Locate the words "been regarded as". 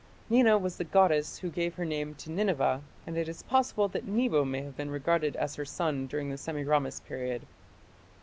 4.75-5.53